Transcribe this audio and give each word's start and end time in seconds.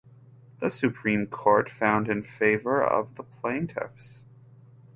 The 0.57 0.71
supreme 0.71 1.27
court 1.27 1.69
found 1.69 2.09
in 2.09 2.23
favor 2.23 2.83
of 2.83 3.13
the 3.13 3.23
plaintiffs. 3.23 4.25